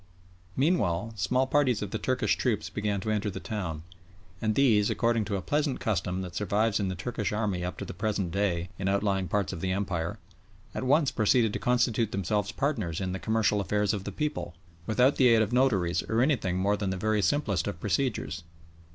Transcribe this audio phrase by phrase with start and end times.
[0.57, 3.83] Meanwhile small parties of the Turkish troops began to enter the town,
[4.41, 7.85] and these, according to a pleasant custom that survives in the Turkish army up to
[7.85, 10.17] the present day in outlying parts of the Empire,
[10.73, 14.55] at once proceeded to constitute themselves partners in the commercial affairs of the people,
[14.87, 18.41] without the aid of notaries or anything more than the very simplest of procedures.